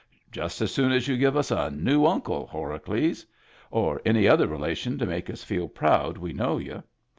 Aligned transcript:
—"Just 0.31 0.61
as 0.63 0.71
soon 0.73 0.91
as 0.91 1.07
you 1.07 1.15
give 1.15 1.37
us 1.37 1.51
a 1.51 1.69
new 1.69 2.07
Uncle, 2.07 2.47
Horacles. 2.51 3.23
Or 3.69 4.01
any 4.03 4.27
other 4.27 4.47
relation 4.47 4.97
to 4.97 5.05
make 5.05 5.29
us 5.29 5.43
feel 5.43 5.67
proud 5.67 6.17
we 6.17 6.33
know 6.33 6.57
you. 6.57 6.81